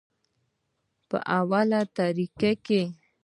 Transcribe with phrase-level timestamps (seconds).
[1.09, 2.81] پۀ اوله طريقه کښې